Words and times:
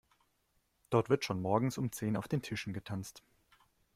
Dort 0.89 1.11
wird 1.11 1.23
schon 1.25 1.39
morgens 1.43 1.77
um 1.77 1.91
zehn 1.91 2.17
auf 2.17 2.27
den 2.27 2.41
Tischen 2.41 2.73
getanzt. 2.73 3.21